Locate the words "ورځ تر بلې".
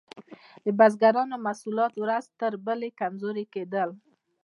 1.97-2.89